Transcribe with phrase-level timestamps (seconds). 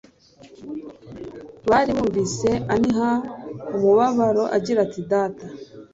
[1.69, 3.27] Bari bumvise anihana
[3.75, 5.45] umubabaro agira ati: Data;